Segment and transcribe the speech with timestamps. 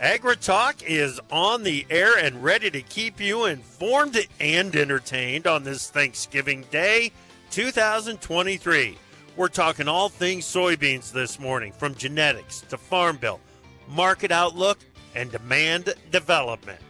[0.00, 5.88] AgriTalk is on the air and ready to keep you informed and entertained on this
[5.88, 7.12] Thanksgiving Day
[7.50, 8.98] 2023.
[9.36, 13.40] We're talking all things soybeans this morning, from genetics to farm bill,
[13.88, 14.78] market outlook,
[15.14, 16.80] and demand development.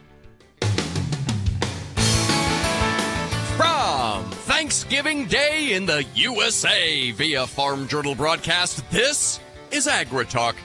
[3.55, 9.39] From Thanksgiving Day in the USA via Farm Journal broadcast, this
[9.71, 10.55] is AgriTalk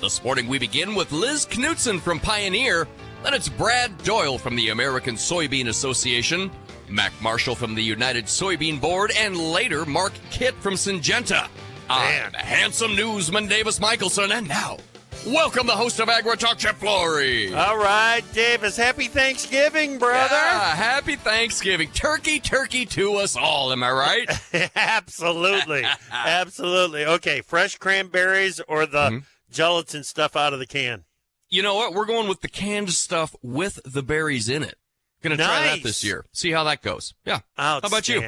[0.00, 2.86] this morning we begin with Liz Knutsen from Pioneer,
[3.22, 6.50] then it's Brad Doyle from the American Soybean Association,
[6.88, 11.48] Mac Marshall from the United Soybean Board, and later Mark Kitt from Syngenta.
[11.88, 14.76] I'm handsome newsman Davis Michaelson, and now
[15.26, 17.52] Welcome the host of AgriTalk, Chip Flory.
[17.52, 18.76] All right, Davis.
[18.76, 20.36] Happy Thanksgiving, brother.
[20.36, 21.90] Yeah, happy Thanksgiving.
[21.90, 23.72] Turkey, turkey to us all.
[23.72, 24.70] Am I right?
[24.76, 25.84] Absolutely.
[26.12, 27.06] Absolutely.
[27.06, 29.18] Okay, fresh cranberries or the mm-hmm
[29.56, 31.04] gelatin stuff out of the can.
[31.48, 31.94] You know what?
[31.94, 34.76] We're going with the canned stuff with the berries in it.
[35.22, 35.46] Gonna nice.
[35.46, 36.26] try that this year.
[36.32, 37.14] See how that goes.
[37.24, 37.40] Yeah.
[37.56, 38.22] How about you?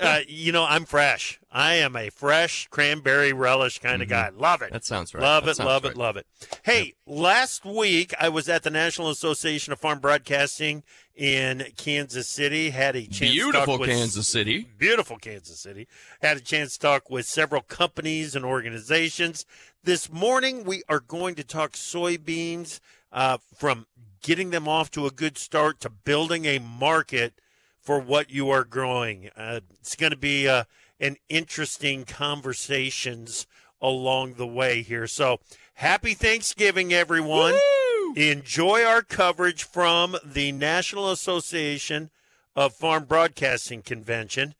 [0.00, 1.40] Uh, you know, I'm fresh.
[1.50, 4.36] I am a fresh cranberry relish kind of mm-hmm.
[4.36, 4.40] guy.
[4.40, 4.72] Love it.
[4.72, 5.22] That sounds right.
[5.22, 5.92] Love that it, love right.
[5.92, 6.26] it, love it.
[6.62, 6.94] Hey, yep.
[7.06, 10.82] last week I was at the National Association of Farm Broadcasting
[11.16, 12.70] in Kansas City.
[12.70, 15.88] Had a chance beautiful with, Kansas City, beautiful Kansas City.
[16.20, 19.44] Had a chance to talk with several companies and organizations.
[19.82, 22.78] This morning we are going to talk soybeans
[23.12, 23.86] uh, from
[24.22, 27.34] getting them off to a good start to building a market
[27.82, 29.28] for what you are growing.
[29.36, 30.64] Uh, it's going to be uh,
[31.00, 33.46] an interesting conversations
[33.80, 35.06] along the way here.
[35.06, 35.40] So
[35.74, 37.54] happy Thanksgiving, everyone.
[37.54, 38.14] Woo!
[38.14, 42.10] Enjoy our coverage from the National Association
[42.54, 44.54] of Farm Broadcasting Convention.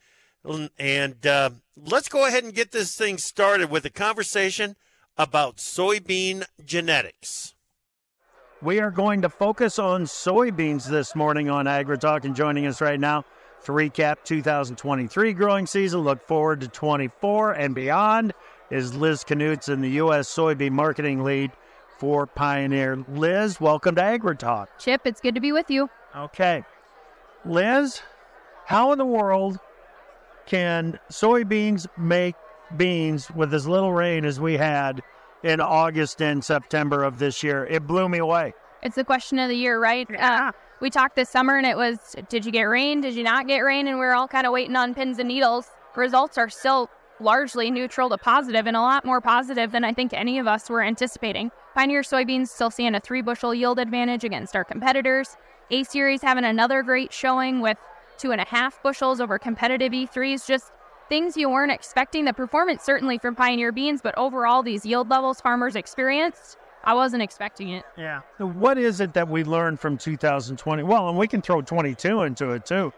[0.79, 4.75] And uh, let's go ahead and get this thing started with a conversation
[5.17, 7.55] about soybean genetics.
[8.63, 13.01] We are going to focus on soybeans this morning on AgriTalk, and joining us right
[13.01, 13.25] now
[13.65, 18.33] to recap 2023 growing season, look forward to 24 and beyond,
[18.71, 20.33] is Liz Knutsen, the U.S.
[20.33, 21.51] soybean marketing lead
[21.99, 23.05] for Pioneer.
[23.09, 24.69] Liz, welcome to AgriTalk.
[24.79, 25.91] Chip, it's good to be with you.
[26.15, 26.63] Okay.
[27.45, 28.01] Liz,
[28.67, 29.59] how in the world
[30.47, 32.37] can soybeans make
[32.77, 35.03] beans with as little rain as we had
[35.43, 37.67] in August and September of this year.
[37.67, 38.55] It blew me away.
[38.83, 40.07] It's the question of the year, right?
[40.11, 40.49] Yeah.
[40.49, 43.01] Uh, we talked this summer and it was did you get rain?
[43.01, 43.87] Did you not get rain?
[43.87, 45.69] And we are all kind of waiting on pins and needles.
[45.95, 50.13] Results are still largely neutral to positive and a lot more positive than I think
[50.13, 51.53] any of us were anticipating.
[51.75, 55.37] Pioneer soybeans still seeing a three bushel yield advantage against our competitors.
[55.71, 57.79] A series having another great showing with
[58.19, 60.47] two and a half bushels over competitive E3s.
[60.47, 60.73] Just
[61.09, 62.25] things you weren't expecting.
[62.25, 67.23] The performance certainly from Pioneer beans, but overall, these yield levels farmers experienced, I wasn't
[67.23, 67.85] expecting it.
[67.97, 68.23] Yeah.
[68.39, 70.83] What is it that we learned from 2020?
[70.83, 72.93] Well, and we can throw 22 into it too.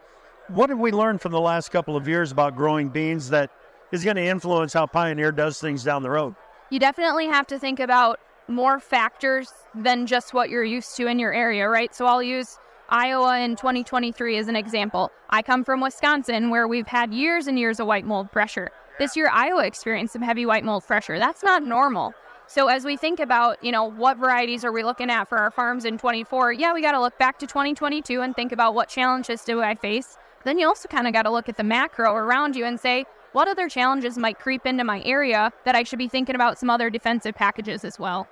[0.48, 3.50] What did we learn from the last couple of years about growing beans that
[3.92, 6.34] is going to influence how Pioneer does things down the road?
[6.70, 11.18] You definitely have to think about more factors than just what you're used to in
[11.18, 11.94] your area, right?
[11.94, 15.10] So I'll use Iowa in 2023 is an example.
[15.30, 18.70] I come from Wisconsin where we've had years and years of white mold pressure.
[18.98, 21.18] This year, Iowa experienced some heavy white mold pressure.
[21.18, 22.12] That's not normal.
[22.46, 25.50] So as we think about, you know, what varieties are we looking at for our
[25.50, 26.52] farms in 24?
[26.52, 29.74] Yeah, we got to look back to 2022 and think about what challenges do I
[29.74, 30.18] face.
[30.44, 33.06] Then you also kind of got to look at the macro around you and say,
[33.32, 36.68] what other challenges might creep into my area that I should be thinking about some
[36.68, 38.28] other defensive packages as well?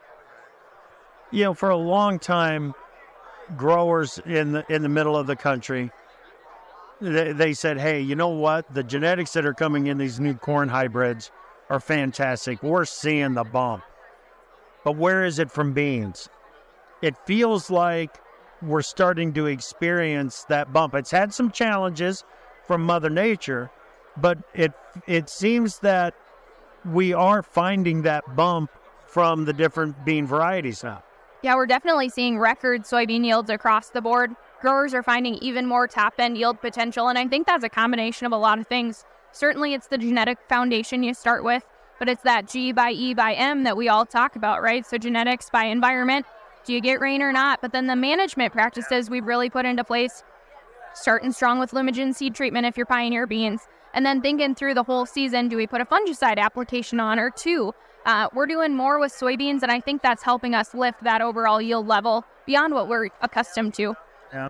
[1.30, 2.74] You know, for a long time,
[3.56, 5.91] growers in the in the middle of the country
[7.00, 8.72] they, they said hey you know what?
[8.72, 11.30] The genetics that are coming in these new corn hybrids
[11.68, 12.62] are fantastic.
[12.62, 13.83] We're seeing the bump.
[14.84, 16.28] But where is it from beans?
[17.03, 18.16] It feels like
[18.60, 20.94] we're starting to experience that bump.
[20.94, 22.24] It's had some challenges
[22.66, 23.71] from mother nature
[24.16, 24.72] but it
[25.06, 26.15] it seems that
[26.84, 28.71] we are finding that bump
[29.06, 31.03] from the different bean varieties now
[31.42, 34.34] yeah, we're definitely seeing record soybean yields across the board.
[34.60, 38.27] Growers are finding even more top end yield potential, and I think that's a combination
[38.27, 39.04] of a lot of things.
[39.33, 41.65] Certainly, it's the genetic foundation you start with,
[41.98, 44.86] but it's that G by E by M that we all talk about, right?
[44.86, 46.27] So, genetics by environment
[46.65, 47.60] do you get rain or not?
[47.60, 50.22] But then the management practices we've really put into place
[50.94, 53.62] starting strong with Lumigen seed treatment if you're Pioneer beans,
[53.94, 57.30] and then thinking through the whole season, do we put a fungicide application on or
[57.30, 57.74] two?
[58.04, 61.60] Uh, we're doing more with soybeans, and I think that's helping us lift that overall
[61.60, 63.95] yield level beyond what we're accustomed to.
[64.33, 64.49] Yeah.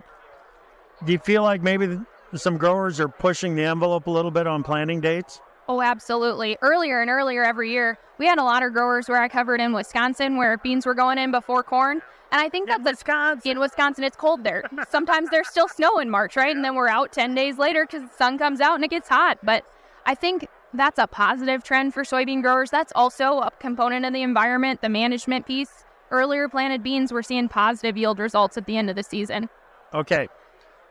[1.05, 1.99] Do you feel like maybe
[2.35, 5.41] some growers are pushing the envelope a little bit on planting dates?
[5.67, 6.57] Oh, absolutely.
[6.61, 9.73] Earlier and earlier every year, we had a lot of growers where I covered in
[9.73, 12.01] Wisconsin where beans were going in before corn.
[12.31, 13.51] And I think that's Wisconsin.
[13.51, 14.63] in Wisconsin, it's cold there.
[14.89, 16.53] Sometimes there's still snow in March, right?
[16.53, 19.07] And then we're out 10 days later because the sun comes out and it gets
[19.07, 19.37] hot.
[19.43, 19.65] But
[20.05, 22.71] I think that's a positive trend for soybean growers.
[22.71, 25.85] That's also a component of the environment, the management piece.
[26.11, 29.49] Earlier planted beans, we're seeing positive yield results at the end of the season.
[29.93, 30.27] Okay.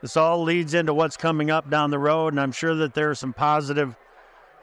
[0.01, 3.09] This all leads into what's coming up down the road, and I'm sure that there
[3.09, 3.95] are some positive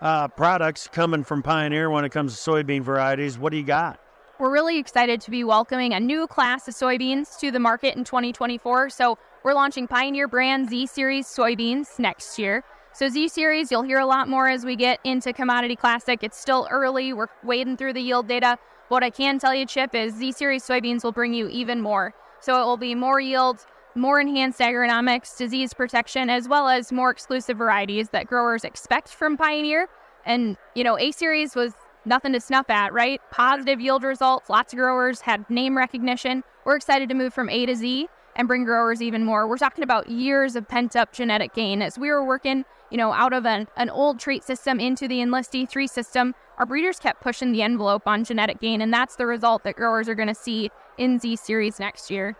[0.00, 3.38] uh, products coming from Pioneer when it comes to soybean varieties.
[3.38, 4.00] What do you got?
[4.38, 8.05] We're really excited to be welcoming a new class of soybeans to the market in
[8.05, 8.90] 2024.
[8.90, 12.64] So we're launching Pioneer brand Z Series soybeans next year.
[12.92, 16.22] So Z Series, you'll hear a lot more as we get into Commodity Classic.
[16.22, 17.12] It's still early.
[17.12, 18.58] We're wading through the yield data.
[18.88, 22.12] What I can tell you, Chip, is Z Series soybeans will bring you even more.
[22.40, 23.64] So it will be more yield,
[23.94, 29.37] more enhanced agronomics, disease protection, as well as more exclusive varieties that growers expect from
[29.37, 29.88] Pioneer.
[30.26, 31.72] And, you know, A Series was
[32.04, 33.20] nothing to snuff at, right?
[33.31, 36.42] Positive yield results, lots of growers had name recognition.
[36.64, 39.46] We're excited to move from A to Z and bring growers even more.
[39.46, 41.82] We're talking about years of pent up genetic gain.
[41.82, 45.20] As we were working, you know, out of an, an old trait system into the
[45.20, 49.26] Enlist E3 system, our breeders kept pushing the envelope on genetic gain, and that's the
[49.26, 52.37] result that growers are going to see in Z Series next year.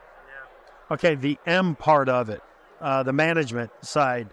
[0.91, 2.43] Okay, the M part of it,
[2.81, 4.29] uh, the management side.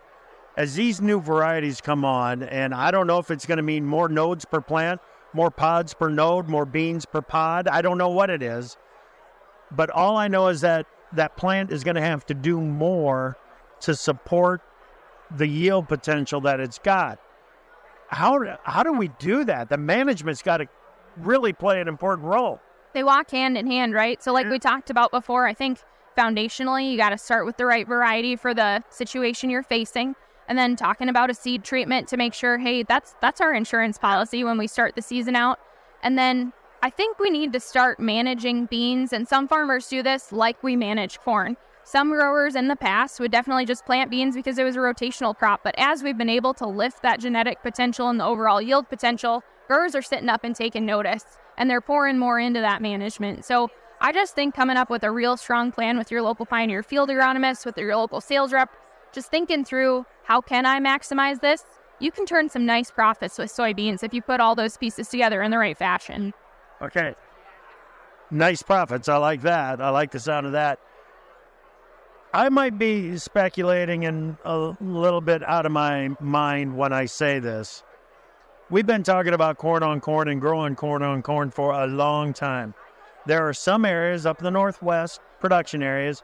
[0.58, 3.86] As these new varieties come on, and I don't know if it's going to mean
[3.86, 5.00] more nodes per plant,
[5.34, 7.68] more pods per node, more beans per pod.
[7.68, 8.76] I don't know what it is.
[9.70, 13.38] But all I know is that that plant is going to have to do more
[13.82, 14.62] to support
[15.36, 17.20] the yield potential that it's got.
[18.10, 19.70] How, how do we do that?
[19.70, 20.68] The management's got to
[21.18, 22.62] really play an important role.
[22.94, 24.22] They walk hand in hand, right?
[24.24, 24.68] So, like we mm-hmm.
[24.68, 25.80] talked about before, I think
[26.18, 30.16] foundationally, you got to start with the right variety for the situation you're facing.
[30.48, 33.98] And then talking about a seed treatment to make sure, hey, that's that's our insurance
[33.98, 35.60] policy when we start the season out.
[36.02, 40.32] And then I think we need to start managing beans, and some farmers do this
[40.32, 41.58] like we manage corn.
[41.88, 45.34] Some growers in the past would definitely just plant beans because it was a rotational
[45.34, 48.90] crop, but as we've been able to lift that genetic potential and the overall yield
[48.90, 51.24] potential, growers are sitting up and taking notice,
[51.58, 53.46] and they're pouring more into that management.
[53.46, 53.70] So
[54.02, 57.08] I just think coming up with a real strong plan with your local pioneer field
[57.08, 58.70] agronomist, with your local sales rep,
[59.14, 61.64] just thinking through how can I maximize this?
[62.02, 65.42] You can turn some nice profits with soybeans if you put all those pieces together
[65.42, 66.34] in the right fashion.
[66.82, 67.16] Okay.
[68.30, 69.08] Nice profits.
[69.08, 69.80] I like that.
[69.80, 70.82] I like the sound of that.
[72.34, 77.40] I might be speculating and a little bit out of my mind when I say
[77.40, 77.84] this.
[78.70, 82.34] We've been talking about corn on corn and growing corn on corn for a long
[82.34, 82.74] time.
[83.26, 86.22] There are some areas up in the Northwest, production areas.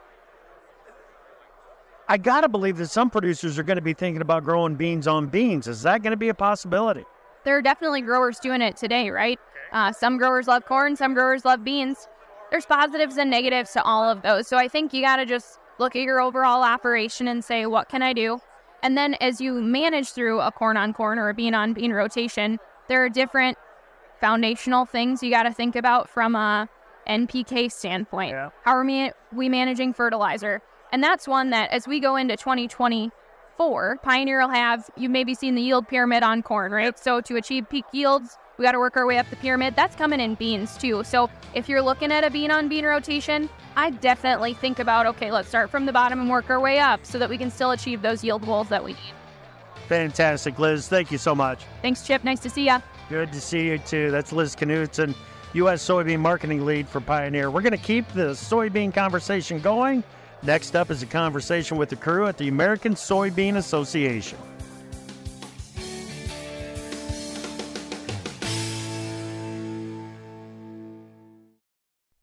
[2.10, 5.08] I got to believe that some producers are going to be thinking about growing beans
[5.08, 5.68] on beans.
[5.68, 7.06] Is that going to be a possibility?
[7.46, 9.40] There are definitely growers doing it today, right?
[9.72, 12.10] Uh, some growers love corn, some growers love beans.
[12.52, 14.48] There's positives and negatives to all of those.
[14.48, 17.90] So I think you got to just look at your overall operation and say, what
[17.90, 18.40] can I do?
[18.81, 21.94] And then as you manage through a corn on corn or a bean on bean
[21.94, 22.59] rotation,
[22.90, 23.57] there are different
[24.19, 26.69] foundational things you got to think about from a
[27.07, 28.31] NPK standpoint.
[28.31, 28.50] Yeah.
[28.64, 30.62] How are we, we managing fertilizer?
[30.92, 35.56] And that's one that as we go into 2024, Pioneer will have, you've maybe seen
[35.56, 36.97] the yield pyramid on corn, right?
[37.00, 39.76] So to achieve peak yields, we got to work our way up the pyramid.
[39.76, 41.04] That's coming in beans too.
[41.04, 45.34] So if you're looking at a bean on bean rotation, I definitely think about, okay,
[45.34, 47.72] let's start from the bottom and work our way up so that we can still
[47.72, 49.14] achieve those yield goals that we need.
[49.90, 50.88] Fantastic, Liz.
[50.88, 51.66] Thank you so much.
[51.82, 52.24] Thanks, Chip.
[52.24, 52.78] Nice to see you.
[53.10, 54.12] Good to see you too.
[54.12, 55.14] That's Liz Knutsen.
[55.56, 55.86] U.S.
[55.86, 57.52] soybean marketing lead for Pioneer.
[57.52, 60.06] We're going to keep the soybean conversation going.
[60.42, 64.38] Next up is a conversation with the crew at the American Soybean Association.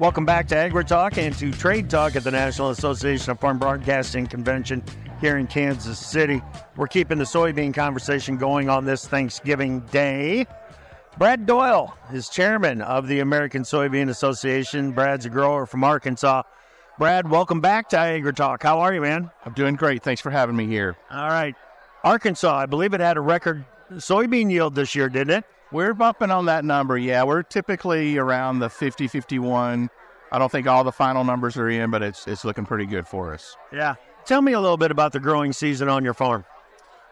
[0.00, 3.58] Welcome back to Agri Talk and to Trade Talk at the National Association of Farm
[3.58, 4.82] Broadcasting Convention
[5.20, 6.40] here in Kansas City.
[6.74, 10.46] We're keeping the soybean conversation going on this Thanksgiving Day.
[11.18, 14.92] Brad Doyle is chairman of the American Soybean Association.
[14.92, 16.44] Brad's a grower from Arkansas.
[16.98, 18.62] Brad, welcome back to Agri Talk.
[18.62, 19.30] How are you, man?
[19.44, 20.02] I'm doing great.
[20.02, 20.96] Thanks for having me here.
[21.10, 21.54] All right.
[22.04, 25.44] Arkansas, I believe it had a record soybean yield this year, didn't it?
[25.72, 26.98] We're bumping on that number.
[26.98, 29.88] Yeah, we're typically around the 50, 51.
[30.32, 33.06] I don't think all the final numbers are in, but it's it's looking pretty good
[33.06, 33.56] for us.
[33.72, 33.94] Yeah.
[34.24, 36.44] Tell me a little bit about the growing season on your farm.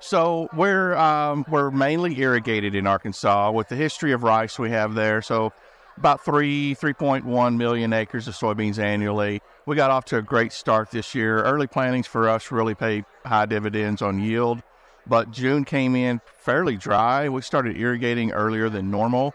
[0.01, 4.95] So we're um, we're mainly irrigated in Arkansas with the history of rice we have
[4.95, 5.23] there.
[5.23, 5.53] So
[5.97, 9.41] about three three point one million acres of soybeans annually.
[9.67, 11.43] We got off to a great start this year.
[11.43, 14.63] Early plantings for us really pay high dividends on yield
[15.09, 17.29] but June came in fairly dry.
[17.29, 19.35] We started irrigating earlier than normal,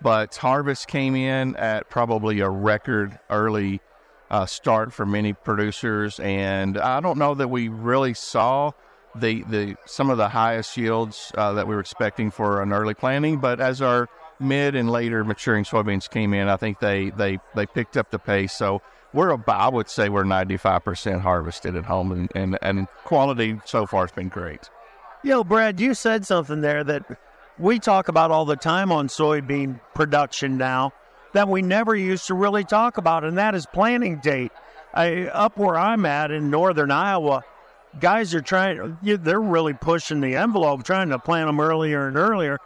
[0.00, 3.80] but harvest came in at probably a record early
[4.30, 8.72] uh, start for many producers, and I don't know that we really saw
[9.14, 12.94] the the some of the highest yields uh, that we were expecting for an early
[12.94, 13.38] planting.
[13.38, 14.08] But as our
[14.40, 18.18] mid and later maturing soybeans came in, I think they they they picked up the
[18.18, 18.54] pace.
[18.54, 18.80] So
[19.12, 23.86] we're about, I would say we're 95% harvested at home, and, and, and quality so
[23.86, 24.70] far has been great.
[25.24, 27.04] Yo, Brad, you said something there that
[27.56, 30.92] we talk about all the time on soybean production now
[31.32, 34.50] that we never used to really talk about, and that is planting date.
[34.92, 37.44] I, up where I'm at in northern Iowa,
[38.00, 42.58] guys are trying, they're really pushing the envelope, trying to plant them earlier and earlier.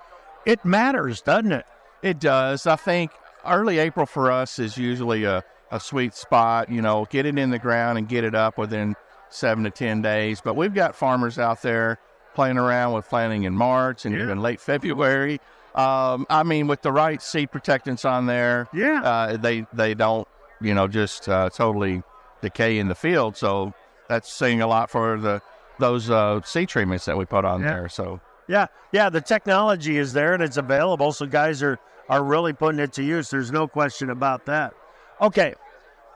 [0.46, 1.66] It matters, doesn't it?
[2.02, 2.66] It does.
[2.66, 3.10] I think
[3.44, 6.70] early April for us is usually a, a sweet spot.
[6.70, 8.96] You know, get it in the ground and get it up within
[9.28, 10.40] seven to 10 days.
[10.42, 11.98] But we've got farmers out there
[12.36, 14.22] playing around with planting in March and yeah.
[14.22, 15.40] even late February.
[15.74, 20.28] Um, I mean, with the right seed protectants on there, yeah, uh, they they don't
[20.60, 22.02] you know just uh, totally
[22.42, 23.36] decay in the field.
[23.36, 23.74] So
[24.08, 25.42] that's saying a lot for the
[25.78, 27.72] those uh, seed treatments that we put on yeah.
[27.72, 27.88] there.
[27.88, 31.12] So yeah, yeah, the technology is there and it's available.
[31.12, 31.78] So guys are
[32.08, 33.30] are really putting it to use.
[33.30, 34.74] There's no question about that.
[35.20, 35.54] Okay,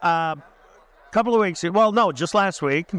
[0.03, 0.35] a uh,
[1.11, 1.65] couple of weeks.
[1.65, 2.93] Well, no, just last week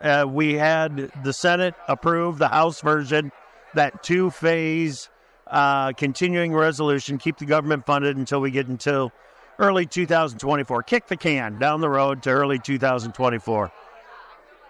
[0.00, 3.32] uh, we had the Senate approve the House version,
[3.74, 5.08] that two phase
[5.46, 9.12] uh, continuing resolution, keep the government funded until we get until
[9.58, 10.82] early 2024.
[10.84, 13.72] Kick the can down the road to early 2024.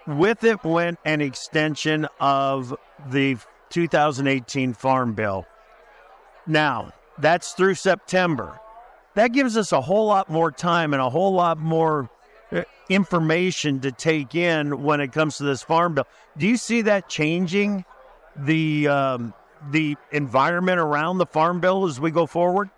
[0.06, 2.74] With it went an extension of
[3.08, 3.36] the
[3.68, 5.46] 2018 Farm Bill.
[6.46, 8.58] Now, that's through September.
[9.14, 12.10] That gives us a whole lot more time and a whole lot more
[12.90, 16.06] information to take in when it comes to this farm bill.
[16.36, 17.84] Do you see that changing
[18.36, 19.32] the um,
[19.70, 22.68] the environment around the farm bill as we go forward?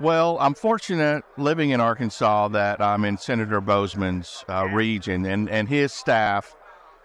[0.00, 5.68] Well, I'm fortunate living in Arkansas that I'm in Senator Boozman's uh, region, and, and
[5.68, 6.56] his staff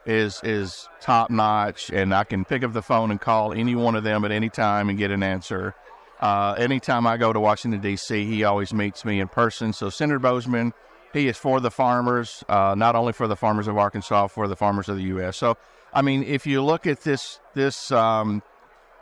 [0.06, 3.96] is is top notch, and I can pick up the phone and call any one
[3.96, 5.76] of them at any time and get an answer.
[6.20, 9.74] Uh, anytime I go to Washington D.C., he always meets me in person.
[9.74, 10.74] So Senator Boozman
[11.14, 14.56] he is for the farmers, uh, not only for the farmers of Arkansas, for the
[14.56, 15.38] farmers of the U.S.
[15.38, 15.58] So,
[15.94, 18.44] I mean, if you look at this this um,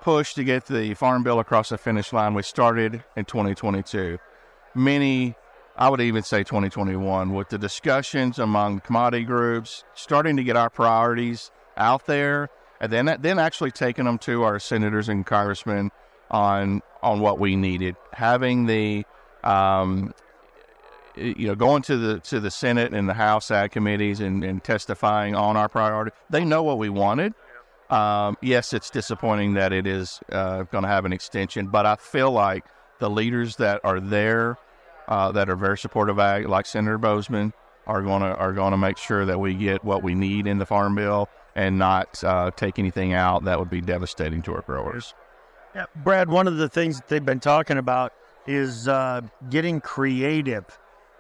[0.02, 4.20] push to get the farm bill across the finish line, we started in 2022.
[4.76, 5.36] Many,
[5.78, 10.70] I would even say 2021, with the discussions among commodity groups, starting to get our
[10.70, 15.92] priorities out there, and then then actually taking them to our senators and congressmen
[16.30, 19.06] on on what we needed, having the
[19.44, 20.14] um,
[21.18, 24.64] you know, going to the to the Senate and the House Ag committees and, and
[24.64, 27.34] testifying on our priority, they know what we wanted.
[27.90, 31.96] Um, yes, it's disappointing that it is uh, going to have an extension, but I
[31.96, 32.66] feel like
[33.00, 34.58] the leaders that are there,
[35.08, 37.54] uh, that are very supportive ag, like Senator Boozman,
[37.86, 40.58] are going to are going to make sure that we get what we need in
[40.58, 44.62] the farm bill and not uh, take anything out that would be devastating to our
[44.62, 45.14] growers.
[45.74, 46.30] Yeah, Brad.
[46.30, 48.14] One of the things that they've been talking about
[48.48, 50.66] is uh, getting creative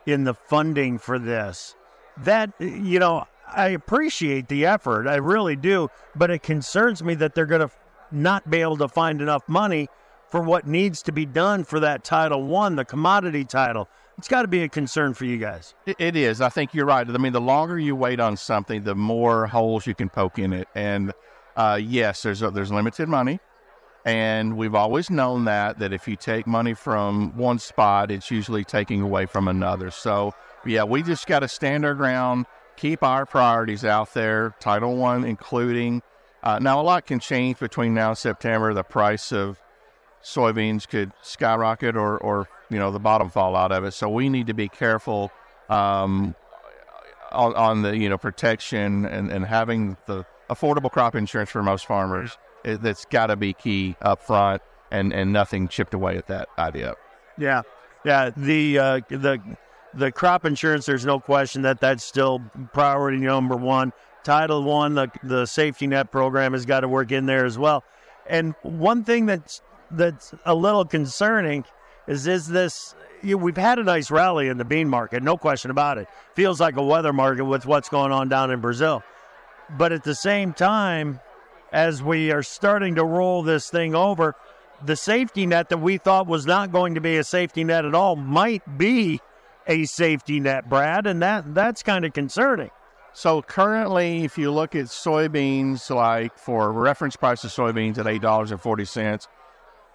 [0.05, 1.75] in the funding for this.
[2.17, 7.35] that you know I appreciate the effort, I really do, but it concerns me that
[7.35, 7.71] they're going to
[8.11, 9.87] not be able to find enough money
[10.29, 13.87] for what needs to be done for that Title One, the commodity title.
[14.17, 15.73] It's got to be a concern for you guys.
[15.85, 16.39] It, is.
[16.39, 17.07] I think you're right.
[17.07, 20.53] I mean, the longer you wait on something, the more holes you can poke in
[20.53, 20.69] it.
[20.73, 21.11] And
[21.57, 23.39] uh, yes, there's a, there's limited money,
[24.05, 28.63] and we've always known that that if you take money from one spot, it's usually
[28.63, 29.89] taking away from another.
[29.89, 30.33] So
[30.65, 32.45] yeah, we just got to stand our ground,
[32.77, 34.55] keep our priorities out there.
[34.59, 36.01] Title One, including.
[36.43, 38.71] Uh, now, a lot can change between now and September.
[38.75, 39.59] The price of
[40.23, 43.91] soybeans could skyrocket or, or you know the bottom fall out of it.
[43.91, 45.31] So we need to be careful
[45.69, 46.35] um,
[47.31, 51.87] on, on, the you know protection and, and having the affordable crop insurance for most
[51.87, 52.37] farmers.
[52.65, 56.95] That's got to be key up front, and and nothing chipped away at that idea.
[57.37, 57.61] Yeah,
[58.03, 58.31] yeah.
[58.35, 59.39] The uh, the
[59.93, 60.85] the crop insurance.
[60.85, 62.41] There's no question that that's still
[62.73, 63.93] priority number one.
[64.23, 67.83] Title one, the the safety net program has got to work in there as well.
[68.27, 71.63] And one thing that's that's a little concerning
[72.07, 75.71] is is this you, we've had a nice rally in the bean market, no question
[75.71, 76.07] about it.
[76.33, 79.03] Feels like a weather market with what's going on down in Brazil.
[79.77, 81.19] But at the same time,
[81.71, 84.35] as we are starting to roll this thing over,
[84.83, 87.95] the safety net that we thought was not going to be a safety net at
[87.95, 89.19] all might be
[89.67, 92.69] a safety net, Brad, and that that's kind of concerning.
[93.13, 98.21] So currently, if you look at soybeans, like for reference price of soybeans at eight
[98.21, 99.27] dollars and forty cents,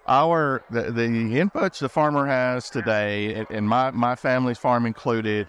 [0.07, 5.47] our the, the inputs the farmer has today, and my my family's farm included,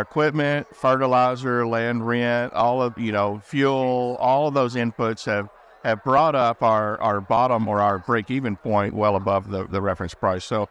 [0.00, 5.48] equipment, fertilizer, land rent, all of you know fuel, all of those inputs have
[5.84, 9.82] have brought up our, our bottom or our break even point well above the, the
[9.82, 10.44] reference price.
[10.44, 10.68] So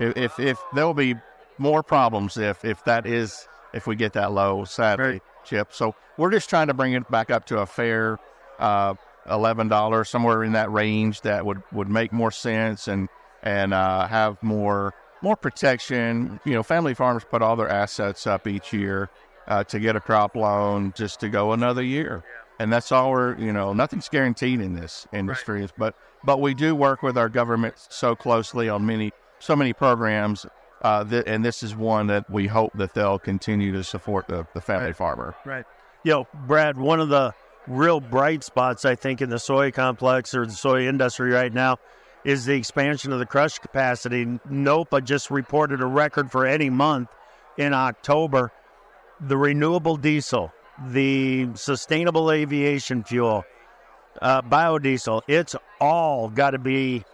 [0.00, 1.14] if, if, if there will be
[1.58, 5.22] more problems if if that is if we get that low, sadly, right.
[5.44, 5.72] Chip.
[5.72, 8.18] So we're just trying to bring it back up to a fair
[8.58, 8.94] uh,
[9.28, 13.08] eleven dollars, somewhere in that range that would would make more sense and
[13.42, 16.38] and uh, have more more protection.
[16.44, 19.10] You know, family farmers put all their assets up each year
[19.48, 22.22] uh, to get a crop loan just to go another year,
[22.60, 25.62] and that's all we're you know nothing's guaranteed in this industry.
[25.62, 25.72] Right.
[25.76, 29.10] But but we do work with our government so closely on many
[29.40, 30.46] so many programs.
[30.82, 34.46] Uh, th- and this is one that we hope that they'll continue to support the,
[34.52, 34.96] the family right.
[34.96, 35.34] farmer.
[35.46, 35.64] Right.
[36.02, 37.32] Yo, Brad, one of the
[37.66, 41.78] real bright spots, I think, in the soy complex or the soy industry right now
[42.24, 44.38] is the expansion of the crush capacity.
[44.48, 47.08] NOPA just reported a record for any month
[47.58, 48.52] in October.
[49.20, 50.52] The renewable diesel,
[50.86, 53.44] the sustainable aviation fuel,
[54.20, 57.04] uh, biodiesel, it's all got to be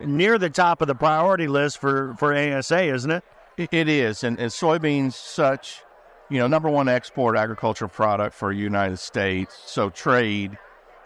[0.00, 3.24] near the top of the priority list for, for ASA, isn't it?
[3.56, 4.24] It is.
[4.24, 5.82] And, and soybeans, such
[6.30, 9.60] you know, number one export agricultural product for United States.
[9.66, 10.56] So trade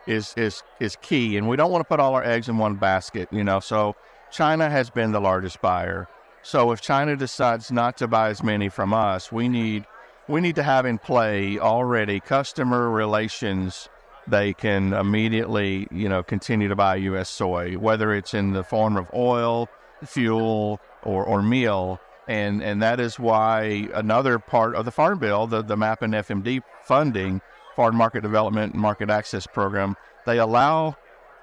[0.07, 2.75] is is is key, and we don't want to put all our eggs in one
[2.75, 3.29] basket.
[3.31, 3.97] You know, so
[4.33, 6.09] China has been the largest buyer.
[6.43, 9.87] So if China decides not to buy as many from us, we need
[10.29, 13.89] we need to have in play already customer relations.
[14.27, 17.29] They can immediately, you know, continue to buy U.S.
[17.29, 19.69] soy, whether it's in the form of oil,
[20.03, 25.47] fuel, or, or meal and and that is why another part of the farm bill,
[25.47, 27.41] the the MAP and FMD funding,
[27.75, 30.97] farm market development and market access program, they allow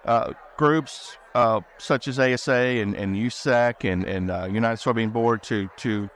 [0.05, 5.43] uh, groups uh, such as ASA and, and USSEC and, and uh, United Soybean Board
[5.43, 6.09] to to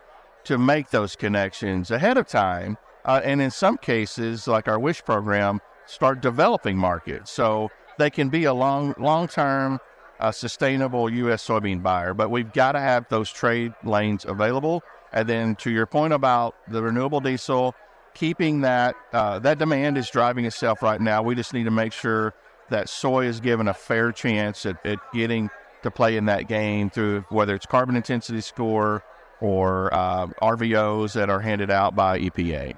[0.44, 5.04] to make those connections ahead of time, uh, and in some cases, like our WISHH
[5.04, 9.80] program, start developing markets so they can be a long long term
[10.20, 11.46] a sustainable U.S.
[11.46, 12.14] soybean buyer.
[12.14, 14.84] But we've got to have those trade lanes available.
[15.12, 17.76] And then to your point about the renewable diesel,
[18.16, 21.22] keeping that uh, that demand is driving itself right now.
[21.22, 22.34] We just need to make sure
[22.70, 25.52] that soy is given a fair chance at, at getting
[25.84, 29.04] to play in that game through whether it's carbon intensity score
[29.40, 32.76] or uh, RVOs that are handed out by EPA.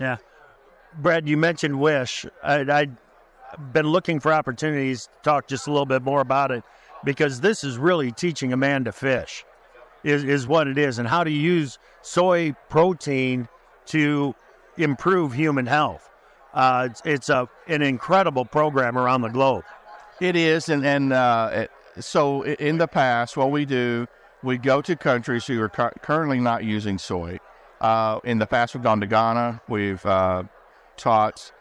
[0.00, 0.16] Yeah.
[0.98, 2.26] Brad, you mentioned WISHH.
[2.42, 2.86] I, I
[3.72, 6.64] been looking for opportunities to talk just a little bit more about it
[7.04, 9.44] because this is really teaching a man to fish,
[10.04, 13.48] is, is what it is, and how to use soy protein
[13.86, 14.34] to
[14.76, 16.08] improve human health.
[16.54, 19.64] Uh, it's, it's a, an incredible program around the globe.
[20.20, 21.66] It is, and and uh,
[22.00, 24.06] so in the past, what we do,
[24.42, 27.38] we go to countries who are cu- currently not using soy.
[27.80, 29.60] Uh, in the past, we've gone to Ghana.
[29.68, 30.44] We've uh,
[30.96, 31.52] taught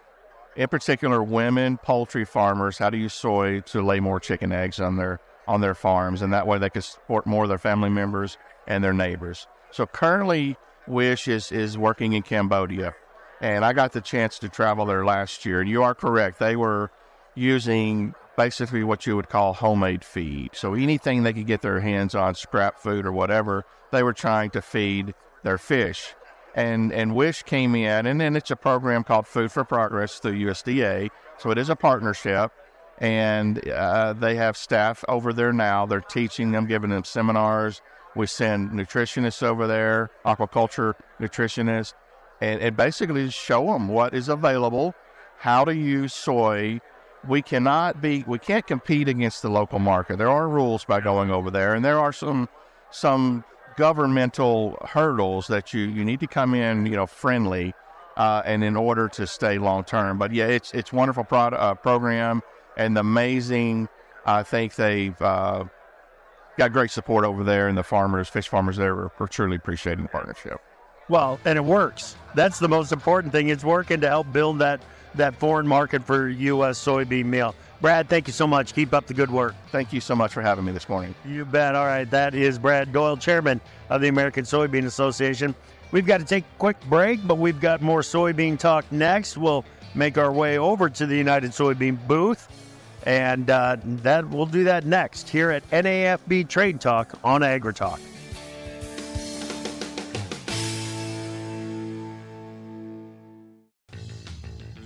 [0.55, 4.95] in particular women poultry farmers how to use soy to lay more chicken eggs on
[4.95, 8.37] their on their farms and that way they can support more of their family members
[8.67, 12.95] and their neighbors so currently WISHH is is working in cambodia
[13.41, 15.61] and I got the chance to travel there last year.
[15.61, 16.91] And you are correct; they were
[17.35, 20.51] using basically what you would call homemade feed.
[20.53, 24.49] So anything they could get their hands on, scrap food or whatever, they were trying
[24.51, 26.15] to feed their fish.
[26.55, 30.39] And and WISHH came in, and then it's a program called Food for Progress through
[30.39, 31.09] USDA.
[31.37, 32.51] So it is a partnership,
[32.99, 35.85] and uh, they have staff over there now.
[35.85, 37.81] They're teaching them, giving them seminars.
[38.15, 41.93] We send nutritionists over there, aquaculture nutritionists,
[42.41, 44.95] and, and basically show them what is available,
[45.37, 46.79] how to use soy
[47.27, 50.17] we cannot be we can't compete against the local market.
[50.17, 52.49] There are rules by going over there, and there are some
[52.91, 53.43] some
[53.77, 57.73] governmental hurdles that you you need to come in you know friendly,
[58.17, 60.17] uh, and in order to stay long term.
[60.17, 62.41] But yeah, it's it's wonderful product uh, program
[62.77, 63.89] and amazing.
[64.25, 65.65] I think they've uh,
[66.57, 70.03] got great support over there, and the farmers, fish farmers there, are, are truly appreciating
[70.03, 70.61] the partnership.
[71.07, 72.15] Well, and it works.
[72.33, 73.49] That's the most important thing.
[73.49, 74.81] It's working to help build that
[75.15, 76.83] that foreign market for U.S.
[76.83, 77.55] soybean meal.
[77.81, 78.73] Brad, thank you so much.
[78.73, 79.55] Keep up the good work.
[79.71, 81.15] Thank you so much for having me this morning.
[81.25, 81.75] You bet.
[81.75, 85.55] All right, that is Brad Doyle, chairman of the American Soybean Association.
[85.91, 89.37] We've got to take a quick break, but we've got more soybean talk next.
[89.37, 89.63] We'll
[89.93, 92.47] make our way over to the United Soybean booth,
[93.05, 97.99] and uh, that we'll do that next here at NAFB Trade Talk on AgriTalk.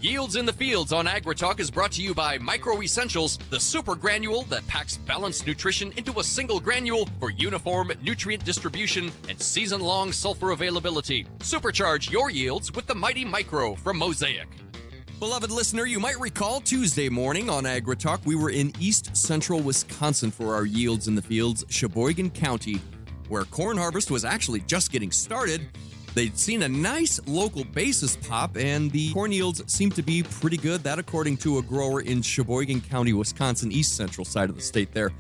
[0.01, 3.95] Yields in the Fields on AgriTalk is brought to you by Micro Essentials, the super
[3.95, 9.82] granule that packs balanced nutrition into a single granule for uniform nutrient distribution and season
[9.82, 11.25] long sulfur availability.
[11.39, 14.47] Supercharge your yields with the Mighty Micro from Mosaic.
[15.19, 20.32] Beloved listener, you might recall Tuesday morning on AgriTalk, we were in east central Wisconsin
[20.32, 22.82] for our Yields in the Fields, Sheboygan County,
[23.27, 25.67] where corn harvest was actually just getting started
[26.13, 30.58] They'd seen a nice local basis pop, and the corn yields seemed to be pretty
[30.58, 30.84] good.
[30.84, 34.91] That, according to a grower in Sheboygan County, Wisconsin, east central side of the state
[34.91, 35.12] there.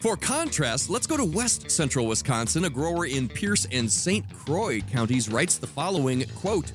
[0.00, 2.64] For contrast, let's go to west central Wisconsin.
[2.64, 4.24] A grower in Pierce and St.
[4.32, 6.72] Croix counties writes the following quote,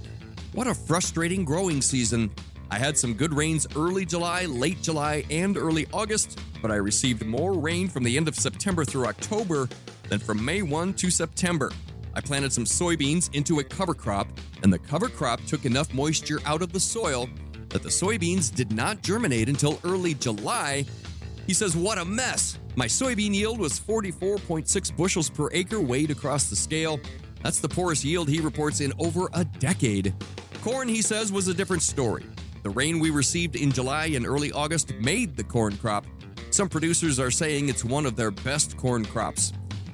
[0.54, 2.32] What a frustrating growing season.
[2.74, 7.24] I had some good rains early July, late July, and early August, but I received
[7.24, 9.70] more rain from the end of September through October
[10.10, 11.72] than from May 1 to September.
[12.16, 14.28] I planted some soybeans into a cover crop,
[14.64, 17.30] and the cover crop took enough moisture out of the soil
[17.70, 20.84] that the soybeans did not germinate until early July.
[21.46, 22.58] He says, What a mess!
[22.76, 27.00] My soybean yield was 44.6 bushels per acre weighed across the scale.
[27.44, 30.12] That's the poorest yield he reports in over a decade.
[30.64, 32.26] Corn, he says, was a different story.
[32.64, 36.06] The rain we received in July and early August made the corn crop.
[36.50, 39.52] Some producers are saying it's one of their best corn crops.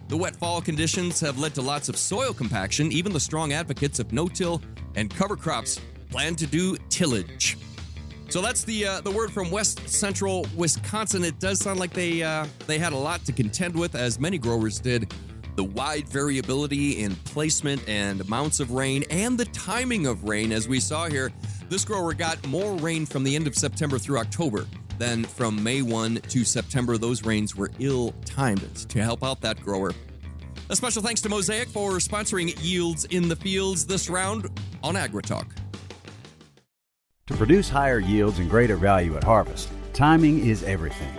[0.07, 2.91] The wet fall conditions have led to lots of soil compaction.
[2.91, 4.61] Even the strong advocates of no-till
[4.95, 7.57] and cover crops plan to do tillage.
[8.29, 11.23] So that's the uh, the word from West Central Wisconsin.
[11.23, 14.37] It does sound like they uh, they had a lot to contend with, as many
[14.37, 15.11] growers did.
[15.55, 20.67] The wide variability in placement and amounts of rain, and the timing of rain, as
[20.67, 21.31] we saw here.
[21.69, 24.65] This grower got more rain from the end of September through October
[24.99, 29.59] then from May 1 to September, those rains were ill timed to help out that
[29.61, 29.93] grower.
[30.69, 34.51] A special thanks to Mosaic for sponsoring Yields in the Fields this round
[34.83, 35.47] on AgriTalk.
[37.27, 41.13] To produce higher yields and greater value at harvest, timing is everything.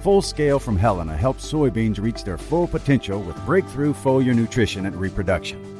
[0.00, 4.96] Full Scale from Helena helps soybeans reach their full potential with breakthrough foliar nutrition and
[4.96, 5.75] reproduction.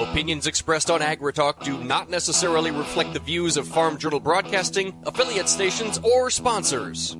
[0.00, 5.46] Opinions expressed on AgriTalk do not necessarily reflect the views of Farm Journal Broadcasting, affiliate
[5.46, 7.18] stations, or sponsors.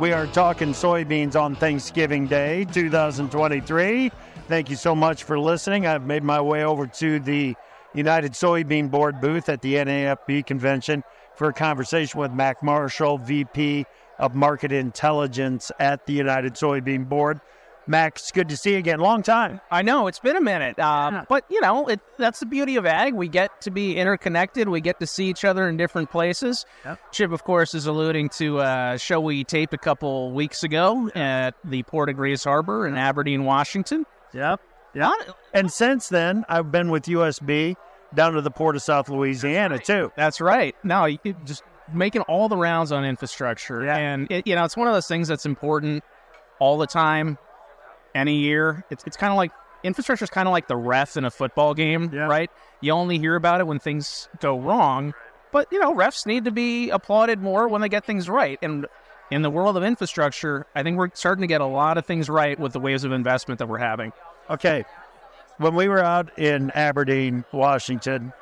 [0.00, 4.10] We are talking soybeans on Thanksgiving Day 2023.
[4.48, 5.86] Thank you so much for listening.
[5.86, 7.54] I've made my way over to the
[7.94, 11.04] United Soybean Board booth at the NAFB convention
[11.38, 13.86] for a conversation with Mac Marshall, VP
[14.18, 17.40] of Market Intelligence at the United Soybean Board.
[17.86, 19.00] Max, good to see you again.
[19.00, 19.62] Long time.
[19.70, 22.84] I know it's been a minute, uh, but you know it, that's the beauty of
[22.84, 23.14] ag.
[23.14, 24.68] We get to be interconnected.
[24.68, 26.66] We get to see each other in different places.
[26.84, 26.98] Yep.
[27.12, 31.54] Chip, of course, is alluding to a show we taped a couple weeks ago at
[31.64, 34.04] the Port of Grays Harbor in Aberdeen, Washington.
[34.34, 34.60] Yep.
[34.92, 35.12] Yeah.
[35.54, 37.76] And since then, I've been with USB
[38.14, 40.12] down to the port of South Louisiana too.
[40.16, 40.74] That's right.
[40.82, 43.96] No, you just making all the rounds on infrastructure, Yeah.
[43.96, 46.04] and it, you know it's one of those things that's important
[46.58, 47.38] all the time,
[48.14, 48.84] any year.
[48.90, 49.52] It's it's kind of like
[49.84, 52.26] infrastructure is kind of like the refs in a football game, Yeah.
[52.26, 52.50] right?
[52.80, 55.14] You only hear about it when things go wrong,
[55.52, 58.58] but you know refs need to be applauded more when they get things right.
[58.62, 58.86] And
[59.30, 62.28] in the world of infrastructure, I think we're starting to get a lot of things
[62.30, 64.12] right with the waves of investment that we're having.
[64.50, 64.84] Okay.
[65.58, 68.32] When we were out in Aberdeen, Washington,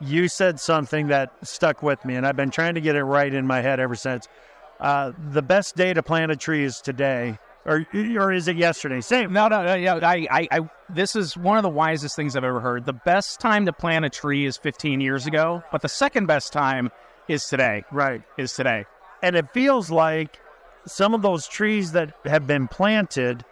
[0.00, 3.32] you said something that stuck with me, and I've been trying to get it right
[3.32, 4.26] in my head ever since.
[4.80, 9.00] Uh, the best day to plant a tree is today, or or is it yesterday?
[9.00, 9.32] Same.
[9.32, 9.74] No, no, no.
[9.74, 12.84] Yeah, I, I, I, this is one of the wisest things I've ever heard.
[12.84, 16.52] The best time to plant a tree is 15 years ago, but the second best
[16.52, 16.90] time
[17.28, 17.84] is today.
[17.92, 18.22] Right.
[18.36, 18.84] Is today.
[19.22, 20.40] And it feels like
[20.86, 23.44] some of those trees that have been planted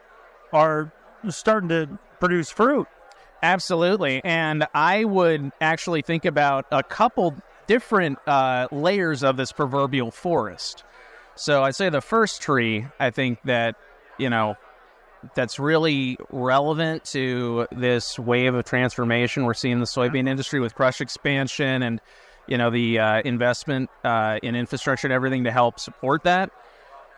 [0.52, 0.92] are
[1.30, 2.88] starting to produce fruit.
[3.42, 4.22] Absolutely.
[4.24, 7.34] And I would actually think about a couple
[7.66, 10.84] different uh, layers of this proverbial forest.
[11.34, 13.76] So I'd say the first tree, I think that,
[14.16, 14.56] you know,
[15.34, 20.74] that's really relevant to this wave of transformation we're seeing in the soybean industry with
[20.74, 22.00] crush expansion and,
[22.46, 26.50] you know, the uh, investment uh, in infrastructure and everything to help support that.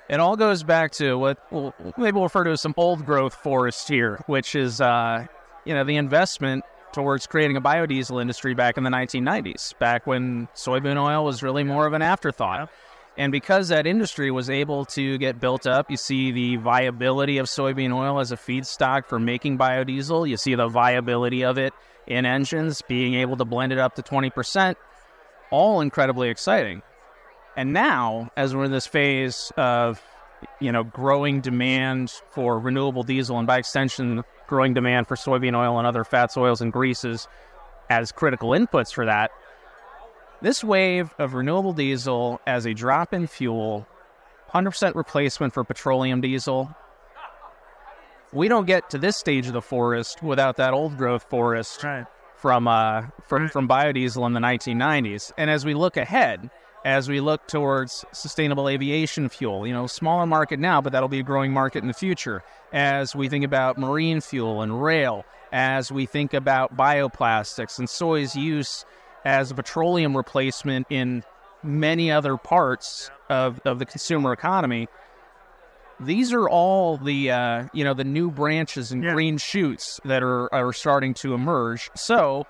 [0.08, 3.88] It all goes back to what we'll, maybe refer to as some old growth forest
[3.88, 5.26] here, which is, uh,
[5.64, 10.48] you know, the investment towards creating a biodiesel industry back in the 1990s, back when
[10.54, 12.70] soybean oil was really more of an afterthought.
[13.18, 17.46] And because that industry was able to get built up, you see the viability of
[17.46, 20.28] soybean oil as a feedstock for making biodiesel.
[20.28, 21.72] You see the viability of it
[22.06, 24.76] in engines, being able to blend it up to 20%,
[25.50, 26.82] all incredibly exciting.
[27.56, 30.02] And now, as we're in this phase of,
[30.60, 35.78] you know, growing demand for renewable diesel and by extension, growing demand for soybean oil
[35.78, 37.28] and other fats, oils, and greases
[37.88, 39.30] as critical inputs for that,
[40.42, 43.86] this wave of renewable diesel as a drop in fuel,
[44.50, 46.74] 100% replacement for petroleum diesel,
[48.32, 52.06] we don't get to this stage of the forest without that old growth forest Right.
[52.36, 55.32] from uh, from from biodiesel in the 1990s.
[55.38, 56.50] And as we look ahead,
[56.86, 61.18] as we look towards sustainable aviation fuel, you know, smaller market now, but that'll be
[61.18, 62.44] a growing market in the future.
[62.72, 68.36] As we think about marine fuel and rail, as we think about bioplastics and soy's
[68.36, 68.84] use
[69.24, 71.24] as a petroleum replacement in
[71.64, 74.86] many other parts of, of the consumer economy.
[75.98, 79.14] These are all the uh, you know the new branches and Yeah.
[79.14, 81.90] green shoots that are are starting to emerge.
[81.96, 82.46] So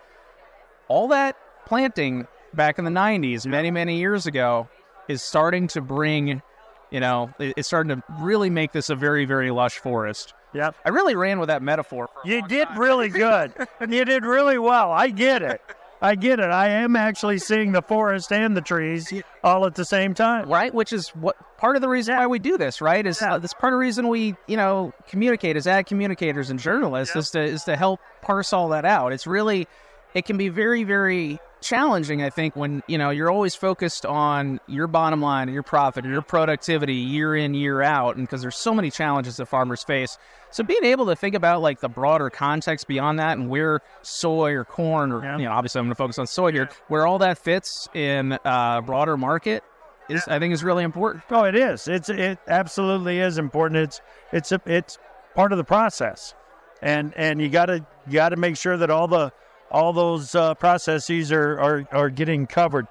[0.88, 4.69] all that planting back in the 90s, many many years ago,
[5.09, 6.42] is starting to bring,
[6.90, 10.35] you know, it's starting to really make this a very very lush forest.
[10.55, 10.75] Yep.
[10.85, 12.09] I really ran with that metaphor.
[12.25, 12.79] You did time.
[12.79, 13.53] really good.
[13.88, 14.90] you did really well.
[14.90, 15.61] I get it.
[16.01, 16.51] I get it.
[16.51, 20.49] I am actually seeing the forest and the trees all at the same time.
[20.49, 20.73] right?
[20.73, 23.07] Which is what part of the reason why we do this, right?
[23.07, 26.61] Is uh, this part of the reason we, you know, communicate as ad communicators and
[26.61, 29.12] journalists is to is to help parse all that out.
[29.12, 29.66] It's really,
[30.14, 32.22] it can be very very challenging.
[32.22, 36.22] I think when you know you're always focused on your bottom line, your profit, your
[36.22, 40.18] productivity year in year out, and because there's so many challenges that farmers face.
[40.50, 44.52] So being able to think about like the broader context beyond that and where soy
[44.52, 45.38] or corn or Yeah.
[45.38, 48.38] you know obviously I'm going to focus on soy here, where all that fits in
[48.44, 49.62] a broader market
[50.09, 51.24] is I think is really important.
[51.31, 51.88] Oh, it is.
[51.88, 53.81] It's it absolutely is important.
[53.83, 54.00] It's
[54.33, 54.98] it's a, it's
[55.35, 56.35] part of the process,
[56.81, 59.33] and and you got to you got to make sure that all the
[59.70, 62.87] all those uh, processes are are are getting covered.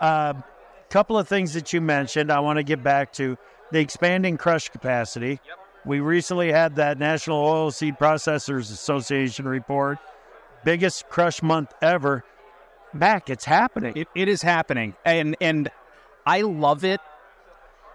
[0.00, 0.32] A uh,
[0.90, 3.36] couple of things that you mentioned, I want to get back to
[3.70, 5.40] the expanding crush capacity.
[5.84, 9.98] We recently had that National Oilseed Processors Association report,
[10.64, 12.24] biggest crush month ever.
[12.92, 13.94] Mac, it's happening.
[13.96, 15.70] It, it is happening, and and
[16.26, 17.00] I love it.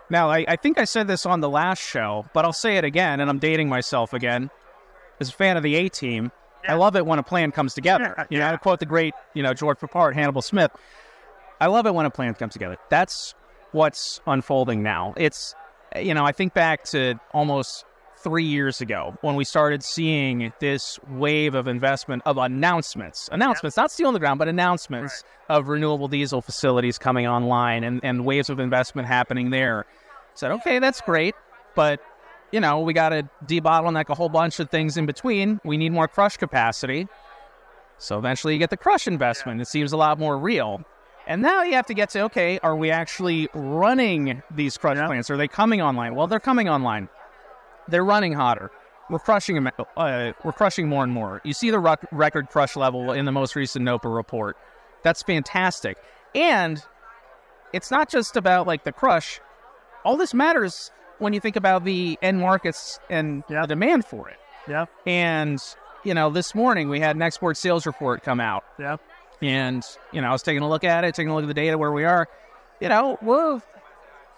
[0.10, 2.84] Now I, I think I said this on the last show, but I'll say it
[2.84, 4.50] again, and I'm dating myself again.
[5.20, 6.32] As a fan of the A team,
[6.68, 8.26] I love it when a plan comes together.
[8.30, 10.72] You know, to quote the great, you know, George Peppard, Hannibal Smith.
[11.60, 12.78] I love it when a plan comes together.
[12.90, 13.34] That's
[13.72, 15.14] what's unfolding now.
[15.18, 15.56] It's,
[15.96, 17.86] you know, I think back to almost
[18.18, 23.92] three years ago when we started seeing this wave of investment of announcements, announcements, not
[23.92, 28.50] steel on the ground, but announcements of renewable diesel facilities coming online and, and waves
[28.50, 29.86] of investment happening there.
[30.34, 31.36] Said, okay, that's great,
[31.76, 32.00] but
[32.52, 35.60] you know, we got to debottleneck a whole bunch of things in between.
[35.64, 37.08] We need more crush capacity.
[37.98, 39.62] So eventually you get the crush investment.
[39.62, 40.84] It seems a lot more real.
[41.26, 45.30] And now you have to get to okay, are we actually running these crush plants?
[45.30, 46.16] Are they coming online?
[46.16, 47.10] Well, they're coming online.
[47.90, 48.72] They're running hotter.
[49.10, 49.70] We're crushing them.
[49.96, 51.42] Uh, we're crushing more and more.
[51.44, 54.58] You see the rec- record crush level in the most recent NOPA report.
[55.04, 55.98] That's fantastic.
[56.36, 56.84] And
[57.74, 59.40] it's not just about like the crush.
[60.04, 63.62] All this matters when you think about the end markets and Yeah.
[63.62, 64.38] the demand for it.
[64.68, 64.86] Yeah.
[65.06, 65.60] And
[66.04, 68.64] you know, this morning we had an export sales report come out.
[68.80, 68.98] Yeah.
[69.42, 71.54] And, you know, I was taking a look at it, taking a look at the
[71.54, 72.28] data where we are.
[72.80, 73.62] You know, we're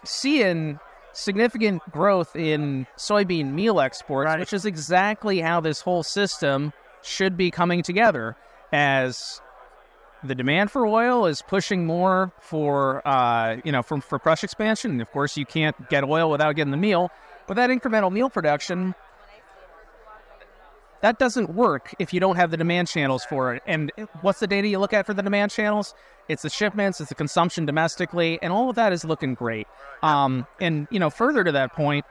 [0.04, 0.80] seeing
[1.12, 4.40] significant growth in soybean meal exports, Right.
[4.40, 8.36] which is exactly how this whole system should be coming together
[8.72, 9.40] as
[10.22, 14.92] the demand for oil is pushing more for uh, you know for, for crush expansion.
[14.92, 17.10] And of course, you can't get oil without getting the meal.
[17.46, 18.94] But that incremental meal production
[21.00, 23.62] that doesn't work if you don't have the demand channels for it.
[23.66, 25.94] And what's the data you look at for the demand channels?
[26.28, 29.66] It's the shipments, it's the consumption domestically, and all of that is looking great.
[30.02, 32.04] Um, and you know, further to that point,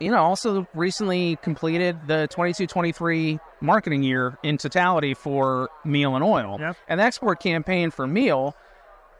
[0.00, 6.56] you know, also recently completed the 22-23 marketing year in totality for meal and oil.
[6.60, 6.76] Yep.
[6.88, 8.54] And the export campaign for meal,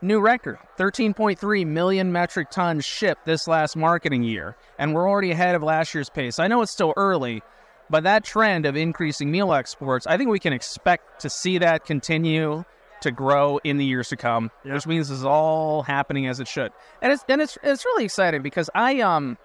[0.02, 5.54] new record, 13.3 million metric tons shipped this last marketing year, and we're already ahead
[5.54, 6.38] of last year's pace.
[6.38, 7.42] I know it's still early,
[7.90, 11.84] but that trend of increasing meal exports, I think we can expect to see that
[11.84, 12.64] continue
[13.00, 14.74] to grow in the years to come, Yeah.
[14.74, 16.72] which means this is all happening as it should.
[17.02, 19.36] And it's and it's it's really exciting because I um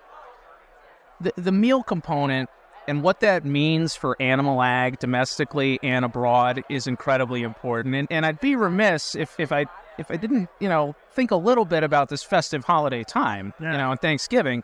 [1.21, 2.49] the the meal component
[2.87, 7.93] and what that means for animal ag domestically and abroad is incredibly important.
[7.95, 9.65] And and I'd be remiss if if I
[9.97, 13.73] if I didn't, you know, think a little bit about this festive holiday time, Yeah.
[13.73, 14.63] you know, and Thanksgiving.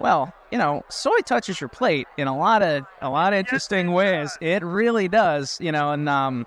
[0.00, 3.92] Well, you know, soy touches your plate in a lot of a lot of interesting
[3.92, 4.38] ways.
[4.40, 5.90] It really does, you know.
[5.90, 6.46] And um,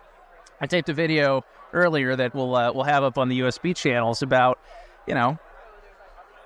[0.62, 4.22] I taped a video earlier that we'll uh, we'll have up on the USB channels
[4.22, 4.58] about,
[5.06, 5.38] you know,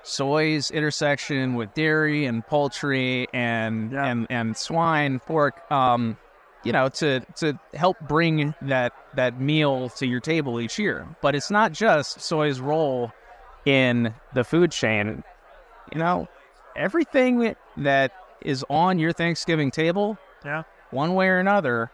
[0.06, 4.06] soy's intersection with dairy and poultry and Yeah.
[4.06, 5.70] and and swine, pork.
[5.70, 6.16] Um,
[6.64, 11.06] you know, to to help bring that that meal to your table each year.
[11.20, 13.12] But it's not just soy's role
[13.64, 15.22] in the food chain.
[15.92, 16.28] You know,
[16.74, 20.64] everything that is on your Thanksgiving table, Yeah.
[20.90, 21.90] one way or another,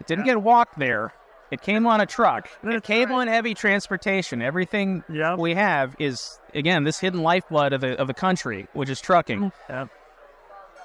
[0.00, 1.12] it didn't get walked there.
[1.50, 2.48] It came on a truck.
[2.64, 3.20] it came right.
[3.22, 4.42] on heavy transportation.
[4.42, 5.36] Everything Yeah.
[5.36, 9.52] we have is again this hidden lifeblood of the of the country, which is trucking.
[9.68, 9.86] Yeah.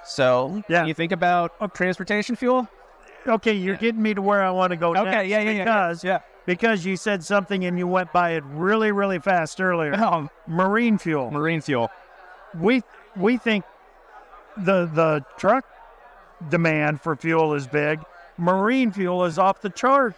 [0.05, 0.85] So Yeah.
[0.85, 2.67] you think about transportation fuel.
[3.27, 4.91] Okay, you're getting me to where I want to go.
[4.95, 6.19] Okay, next yeah, yeah, yeah, Because yeah.
[6.47, 9.93] because you said something and you went by it really, really fast earlier.
[9.93, 11.29] Um, Marine fuel.
[11.29, 11.89] marine fuel.
[12.57, 12.83] We
[13.15, 13.63] we think
[14.57, 15.65] the the truck
[16.49, 17.99] demand for fuel is big.
[18.37, 20.17] Marine fuel is off the charts.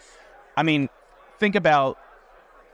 [0.55, 0.89] I mean,
[1.39, 1.97] think about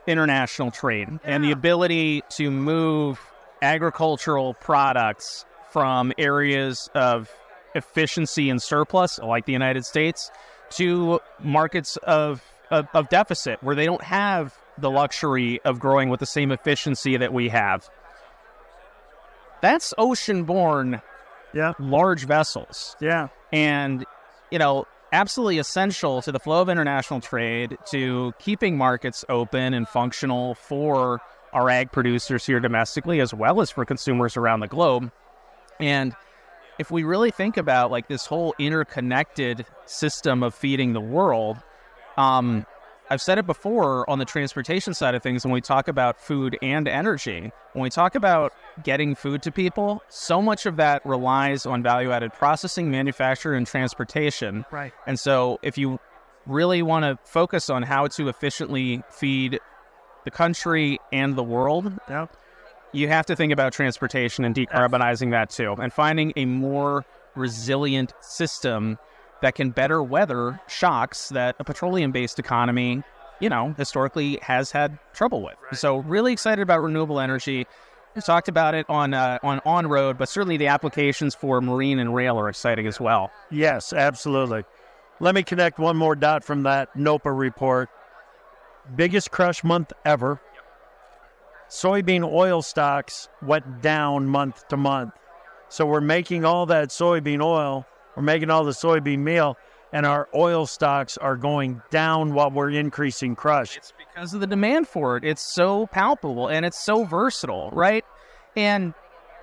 [0.08, 3.20] international trade and the ability to move
[3.62, 7.30] agricultural products from areas of
[7.76, 10.32] efficiency and surplus, like the United States,
[10.72, 16.20] to markets of, of, of deficit where they don't have the luxury of growing with
[16.20, 17.90] the same efficiency that we have.
[19.62, 21.02] That's ocean born
[21.54, 22.96] Yeah, large vessels.
[23.02, 24.06] Yeah, and
[24.52, 29.88] you know absolutely essential to the flow of international trade to keeping markets open and
[29.88, 31.22] functional for
[31.54, 35.12] our ag producers here domestically as well as for consumers around the globe.
[35.80, 36.16] And
[36.78, 41.58] if we really think about like this whole interconnected system of feeding the world
[42.18, 42.66] um,
[43.12, 46.58] I've said it before on the transportation side of things when we talk about food
[46.62, 47.52] and energy.
[47.74, 52.12] When we talk about getting food to people, so much of that relies on value
[52.12, 54.64] added processing, manufacture, and transportation.
[54.70, 54.94] right.
[55.08, 56.00] And so, if you
[56.46, 59.60] really want to focus on how to efficiently feed
[60.24, 62.28] the country and the world, Yeah,
[62.92, 67.06] you have to think about transportation and decarbonizing that too, and finding a more
[67.36, 68.98] resilient system
[69.42, 73.04] that can better weather shocks that a petroleum based economy,
[73.40, 75.56] you know, historically has had trouble with.
[75.74, 77.66] So, really excited about renewable energy.
[78.16, 82.00] We talked about it on uh, on on road, but certainly the applications for marine
[82.00, 83.32] and rail are exciting as well.
[83.52, 84.64] yes, absolutely.
[85.22, 87.90] Let me connect one more dot from that NOPA report.
[88.96, 90.42] Biggest crush month ever.
[91.70, 95.14] Soybean oil stocks went down month to month.
[95.68, 97.86] So we're making all that soybean oil,
[98.16, 99.58] we're making all the soybean meal,
[99.92, 103.78] and our oil stocks are going down while we're increasing crush.
[103.78, 105.24] It's because of the demand for it.
[105.24, 108.06] It's so palpable and it's so versatile, right?
[108.56, 108.94] And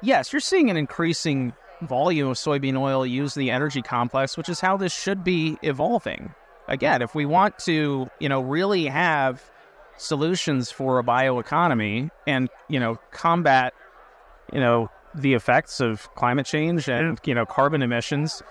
[0.03, 1.53] yes, you're seeing an increasing
[1.83, 5.59] volume of soybean oil used in the energy complex, which is how this should be
[5.63, 6.35] evolving.
[6.69, 9.43] Again, if we want to, you know, really have
[9.97, 13.73] solutions for a bioeconomy and, you know, combat,
[14.53, 18.43] you know, the effects of climate change and, you know, carbon emissions,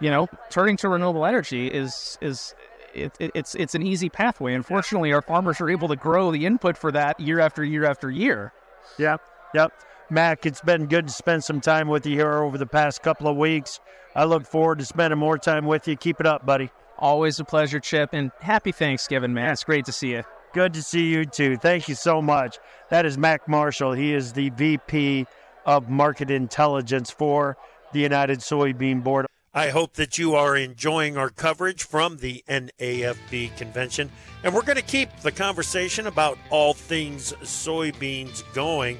[0.00, 2.54] you know, turning to renewable energy is is
[2.94, 4.54] it, it, it's it's an easy pathway.
[4.54, 8.10] Unfortunately, our farmers are able to grow the input for that year after year after
[8.10, 8.52] year.
[8.98, 9.20] Yep,
[9.54, 9.72] yep.
[10.08, 13.26] Mac, it's been good to spend some time with you here over the past couple
[13.26, 13.80] of weeks.
[14.14, 15.96] I look forward to spending more time with you.
[15.96, 16.70] Keep it up, buddy.
[16.98, 19.50] Always a pleasure, Chip, and happy Thanksgiving, man.
[19.50, 20.22] It's great to see you.
[20.54, 21.56] Good to see you too.
[21.56, 22.58] Thank you so much.
[22.88, 23.92] That is Mac Marshall.
[23.92, 25.26] He is the VP
[25.66, 27.58] of Market Intelligence for
[27.92, 29.26] the United Soybean Board.
[29.52, 34.10] I hope that you are enjoying our coverage from the NAFB convention.
[34.44, 38.98] And we're going to keep the conversation about all things soybeans going.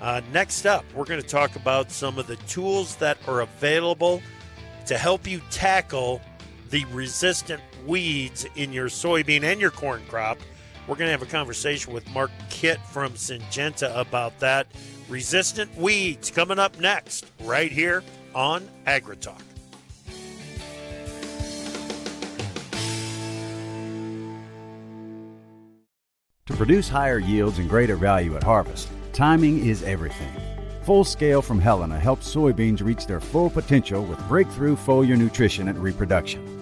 [0.00, 4.20] Uh, next up, we're going to talk about some of the tools that are available
[4.86, 6.20] to help you tackle
[6.70, 10.38] the resistant weeds in your soybean and your corn crop.
[10.88, 14.66] We're going to have a conversation with Mark Kitt from Syngenta about that.
[15.12, 18.02] Resistant weeds coming up next, right here
[18.34, 19.42] on AgriTalk.
[26.46, 30.32] To produce higher yields and greater value at harvest, timing is everything.
[30.84, 35.78] Full Scale from Helena helps soybeans reach their full potential with breakthrough foliar nutrition and
[35.78, 36.61] reproduction.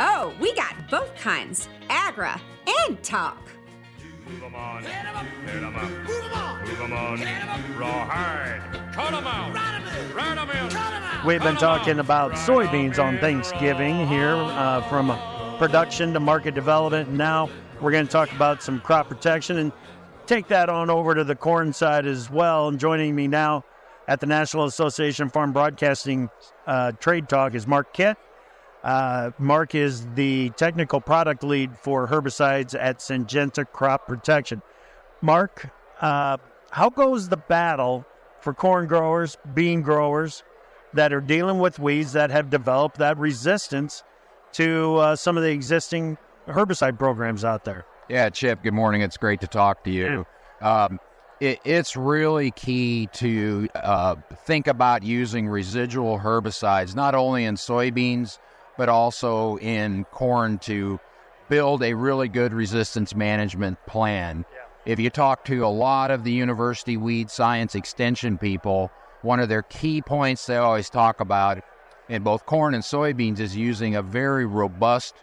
[0.00, 2.40] Oh, we got both kinds Agra
[2.86, 3.38] and Talk.
[11.24, 15.16] We've been talking about soybeans on Thanksgiving here uh, from
[15.58, 17.10] production to market development.
[17.10, 17.48] Now
[17.80, 19.72] we're going to talk about some crop protection and
[20.26, 22.68] take that on over to the corn side as well.
[22.68, 23.64] And joining me now
[24.08, 26.30] at the National Association of Farm Broadcasting
[26.66, 28.16] uh, Trade Talk is Mark Kitt.
[28.84, 34.60] Uh, Mark is the technical product lead for herbicides at Syngenta Crop Protection.
[35.22, 35.70] Mark,
[36.02, 36.36] uh,
[36.70, 38.04] how goes the battle
[38.40, 40.42] for corn growers, bean growers
[40.92, 44.04] that are dealing with weeds that have developed that resistance
[44.52, 47.86] to uh, some of the existing herbicide programs out there?
[48.10, 49.00] Yeah, Chip, good morning.
[49.00, 50.26] It's great to talk to you.
[50.60, 51.00] Um,
[51.40, 58.38] it, it's really key to uh, think about using residual herbicides, not only in soybeans,
[58.76, 60.98] but also in corn to
[61.48, 64.44] build a really good resistance management plan.
[64.86, 68.90] If you talk to a lot of the university weed science extension people,
[69.22, 71.62] one of their key points they always talk about
[72.08, 75.14] in both corn and soybeans is using a very robust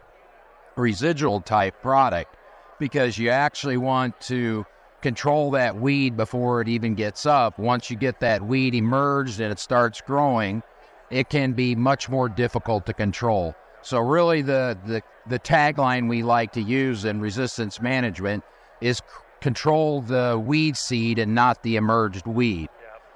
[0.76, 2.36] residual type product
[2.80, 4.66] because you actually want to
[5.02, 7.60] control that weed before it even gets up.
[7.60, 10.64] Once you get that weed emerged and it starts growing,
[11.12, 13.56] it can be much more difficult to control.
[13.82, 18.44] So really the the, the tagline we like to use in resistance management
[18.80, 19.04] is c-
[19.42, 22.70] control the weed seed and not the emerged weed.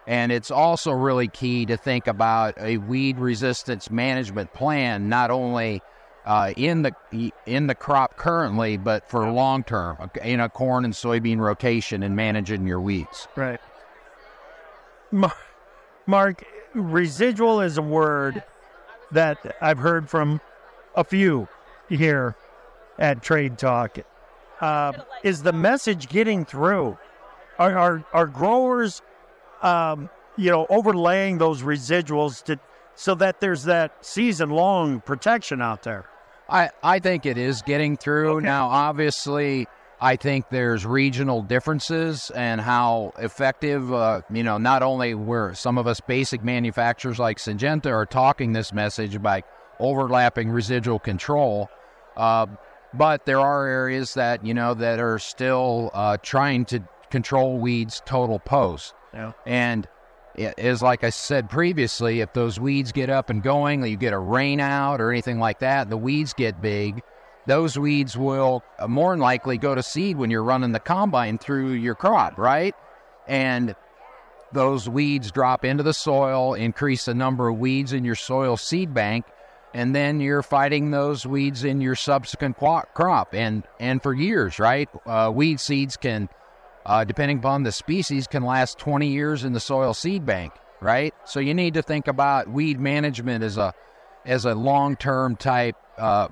[0.07, 5.81] And it's also really key to think about a weed resistance management plan, not only
[6.25, 10.93] uh, in the in the crop currently, but for long term in a corn and
[10.93, 13.27] soybean rotation and managing your weeds.
[13.35, 13.59] Right.
[16.07, 16.43] Mark,
[16.75, 18.43] residual is a word
[19.11, 20.41] that I've heard from
[20.95, 21.47] a few
[21.89, 22.35] here
[22.99, 23.97] at Trade Talk.
[24.61, 26.97] Uh, is the message getting through?
[27.57, 29.01] Are are, are growers,
[29.61, 32.59] um, you know, overlaying those residuals to
[32.95, 36.05] so that there's that season long protection out there.
[36.47, 38.41] I, I think it is getting through.
[38.41, 39.67] Now, obviously,
[40.01, 45.77] I think there's regional differences and how effective, uh, you know, not only where some
[45.77, 49.43] of us basic manufacturers like Syngenta are talking this message by
[49.79, 51.69] overlapping residual control,
[52.17, 52.45] uh,
[52.93, 58.01] but there are areas that, you know, that are still uh, trying to control weeds
[58.05, 58.93] total post.
[59.13, 59.31] Yeah.
[59.45, 59.87] And
[60.35, 64.13] it is like I said previously, if those weeds get up and going, you get
[64.13, 67.01] a rain out or anything like that, the weeds get big
[67.47, 71.37] those weeds will uh, more than likely go to seed when you're running the combine
[71.37, 72.75] through your crop, right?
[73.27, 73.75] And
[74.51, 78.93] those weeds drop into the soil, increase the number of weeds in your soil seed
[78.93, 79.25] bank,
[79.73, 83.33] and then you're fighting those weeds in your subsequent crop.
[83.33, 84.89] And and for years, right?
[85.05, 86.29] Uh, weed seeds can,
[86.85, 91.13] uh, depending upon the species, can last 20 years in the soil seed bank, right?
[91.25, 93.73] So you need to think about weed management as a
[94.25, 96.29] as a long term type uh,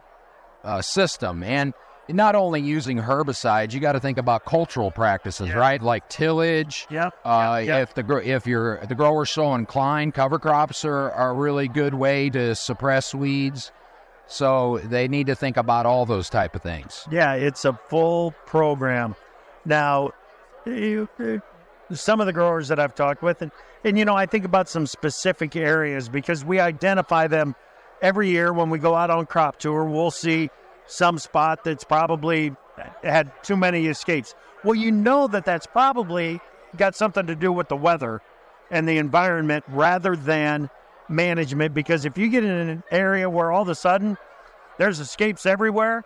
[0.64, 1.44] uh, system.
[1.44, 1.74] And
[2.10, 5.56] not only using herbicides, you got to think about cultural practices, Yeah.
[5.56, 5.82] right?
[5.82, 6.86] Like tillage.
[6.90, 7.10] Yeah.
[7.24, 7.78] Uh, Yeah.
[7.80, 11.94] If the if you're the grower's so inclined, cover crops are, are a really good
[11.94, 13.72] way to suppress weeds.
[14.28, 17.06] So they need to think about all those type of things.
[17.12, 19.16] Yeah, it's a full program.
[19.66, 20.12] Now,
[20.66, 21.10] you,
[21.92, 23.52] some of the growers that I've talked with, and,
[23.84, 27.54] and you know, I think about some specific areas because we identify them
[28.04, 29.86] every year when we go out on crop tour.
[29.86, 30.52] We'll see
[30.86, 32.54] some spot that's probably
[33.02, 34.36] had too many escapes.
[34.64, 36.40] Well, you know that that's probably
[36.78, 38.22] got something to do with the weather
[38.70, 40.70] and the environment rather than
[41.08, 41.74] management.
[41.74, 44.18] Because if you get in an area where all of a sudden
[44.78, 46.04] there's escapes everywhere,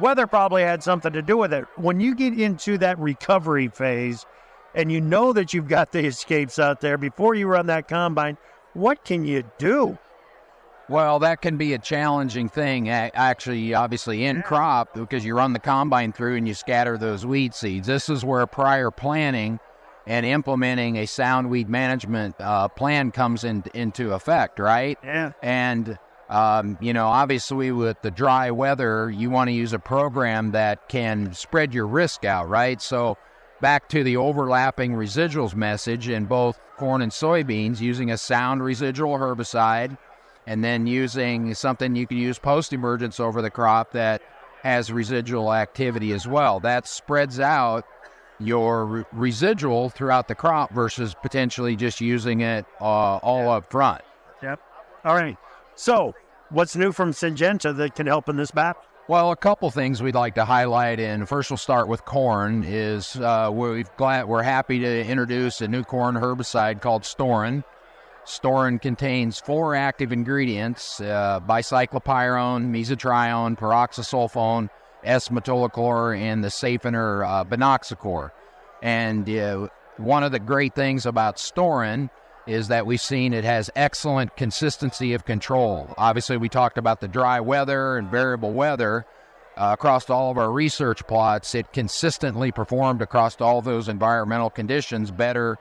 [0.00, 1.66] weather probably had something to do with it.
[1.76, 4.26] When you get into that recovery phase
[4.74, 8.38] and you know that you've got the escapes out there before you run that combine,
[8.74, 9.98] what can you do?
[10.88, 15.58] Well, that can be a challenging thing, actually, obviously, in crop because you run the
[15.58, 17.86] combine through and you scatter those weed seeds.
[17.86, 19.60] This is where prior planning
[20.06, 24.98] and implementing a sound weed management uh, plan comes in, into effect, right?
[25.04, 25.32] Yeah.
[25.42, 30.50] And, um, you know, obviously, with the dry weather, you want to use a program
[30.50, 32.82] that can spread your risk out, right?
[32.82, 33.16] So,
[33.60, 39.16] back to the overlapping residuals message in both corn and soybeans, using a sound residual
[39.18, 39.96] herbicide
[40.46, 44.22] and then using something you can use post emergence over the crop that
[44.62, 46.60] has residual activity as well.
[46.60, 47.84] That spreads out
[48.38, 54.02] your re- residual throughout the crop versus potentially just using it uh, all up front.
[54.42, 54.60] Yep.
[55.04, 55.36] All right.
[55.74, 56.14] So,
[56.50, 58.82] what's new from Syngenta that can help in this battle?
[59.08, 62.62] Well, a couple things we'd like to highlight, and first we'll start with corn.
[62.64, 67.64] Is uh, we're glad we're happy to introduce a new corn herbicide called Storen.
[68.24, 74.70] Storen contains four active ingredients: uh, bicyclopyrone, mesotrione, pyroxasulfone,
[75.02, 77.44] S-metolachlor, and the safener uh.
[78.82, 82.10] And uh, one of the great things about Storen
[82.46, 85.92] is that we've seen it has excellent consistency of control.
[85.96, 89.04] Obviously, we talked about the dry weather and variable weather.
[89.54, 95.10] Uh, across all of our research plots, it consistently performed across all those environmental conditions
[95.10, 95.58] better,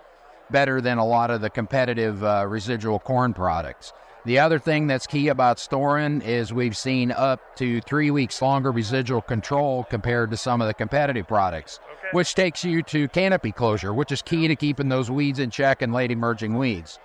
[0.52, 3.93] better than a lot of the competitive uh, residual corn products.
[4.24, 8.72] The other thing that's key about Storen is we've seen up to three weeks longer
[8.72, 11.80] residual control compared to some of the competitive products,
[12.12, 15.82] which takes you to canopy closure, which is key to keeping those weeds in check
[15.82, 16.99] and late emerging weeds.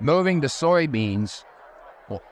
[0.00, 1.44] Moving to soybeans,
[2.10, 2.22] well,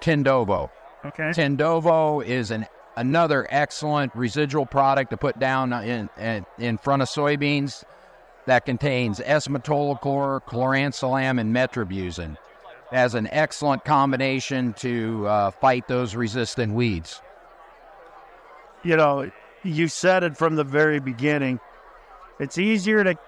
[0.00, 0.70] Tendovo.
[1.04, 1.30] Okay.
[1.30, 7.08] Tendovo is an another excellent residual product to put down in in, in front of
[7.08, 7.84] soybeans
[8.48, 12.36] that contains S-metolachlor, cloransulam, and metribuzin.
[12.92, 17.20] as an excellent combination to uh, fight those resistant weeds.
[18.82, 19.30] You know,
[19.62, 21.60] you said it from the very beginning.
[22.38, 23.18] It's easier to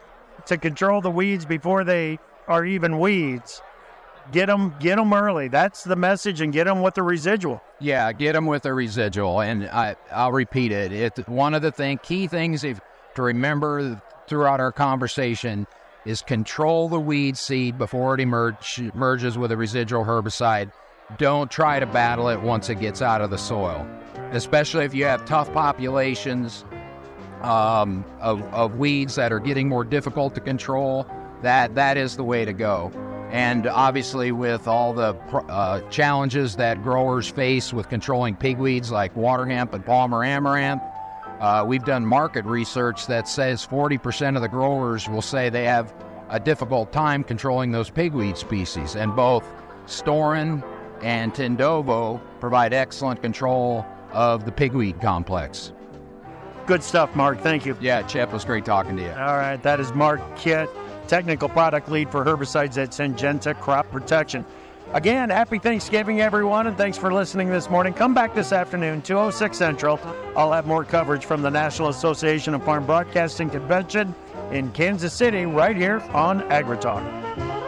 [0.47, 2.19] to control the weeds before they
[2.49, 3.61] are even weeds.
[4.33, 5.49] Get them, get them early.
[5.49, 7.61] That's the message, and get them with the residual.
[7.79, 10.93] Yeah, get them with the residual, and I, I'll repeat it.
[10.93, 12.81] It's one of the thing, key things if,
[13.17, 14.01] to remember
[14.31, 15.67] throughout our conversation
[16.07, 20.73] is control the weed seed before it emerge, merges with a residual herbicide.
[21.19, 23.87] Don't try to battle it once it gets out of the soil,
[24.31, 26.65] especially if you have tough populations
[27.43, 31.07] um, of, of weeds that are getting more difficult to control.
[31.43, 32.93] That that is the way to go.
[33.33, 35.15] And obviously, with all the
[35.49, 40.83] uh, challenges that growers face with controlling pigweeds like water hemp and Palmer amaranth,
[41.41, 45.93] uh, we've done market research that says 40% of the growers will say they have
[46.29, 48.95] a difficult time controlling those pigweed species.
[48.95, 49.45] And both
[49.87, 50.63] Storen,
[51.03, 55.73] and Tendovo provide excellent control of the pigweed complex.
[56.67, 57.41] Good stuff, Mark.
[57.41, 57.77] Thank you.
[57.81, 59.11] Yeah, Chip, it was great talking to you.
[59.11, 60.69] All right, that is Mark Kitt,
[61.09, 64.45] technical product lead for herbicides at Syngenta Crop Protection.
[64.93, 67.93] Again, happy Thanksgiving, everyone, and thanks for listening this morning.
[67.93, 70.01] Come back this afternoon, 206 Central.
[70.37, 74.13] I'll have more coverage from the National Association of Farm Broadcasting Convention
[74.51, 77.60] in Kansas City right here on AgriTalk.